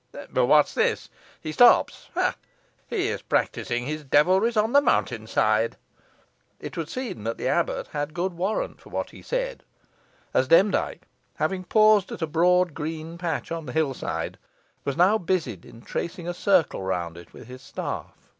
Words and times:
But 0.33 0.47
what 0.47 0.65
is 0.65 0.73
this? 0.73 1.09
he 1.41 1.51
stops 1.51 2.07
ha! 2.15 2.33
he 2.87 3.09
is 3.09 3.21
practising 3.21 3.85
his 3.85 4.03
devilries 4.03 4.57
on 4.57 4.73
the 4.73 4.81
mountain's 4.81 5.29
side." 5.29 5.75
It 6.59 6.75
would 6.75 6.89
seem 6.89 7.23
that 7.23 7.37
the 7.37 7.47
abbot 7.47 7.85
had 7.89 8.15
good 8.15 8.33
warrant 8.33 8.81
for 8.81 8.89
what 8.89 9.11
he 9.11 9.21
said, 9.21 9.61
as 10.33 10.47
Demdike, 10.47 11.03
having 11.35 11.63
paused 11.65 12.11
at 12.11 12.23
a 12.23 12.25
broad 12.25 12.73
green 12.73 13.19
patch 13.19 13.51
on 13.51 13.67
the 13.67 13.73
hill 13.73 13.93
side, 13.93 14.39
was 14.85 14.97
now 14.97 15.19
busied 15.19 15.65
in 15.65 15.83
tracing 15.83 16.27
a 16.27 16.33
circle 16.33 16.81
round 16.81 17.15
it 17.15 17.31
with 17.31 17.45
his 17.45 17.61
staff. 17.61 18.07